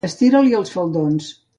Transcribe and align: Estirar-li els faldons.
Estirar-li 0.07 0.57
els 0.61 0.75
faldons. 0.77 1.33